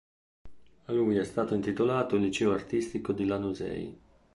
[0.85, 3.95] A lui è stato intitolato il liceo artistico di Lanusei